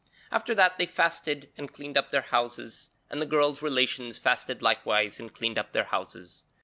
[0.31, 5.19] After that they fasted and cleaned up their houses, and the girl's relations fasted likewise
[5.19, 6.43] and cleaned up their houses.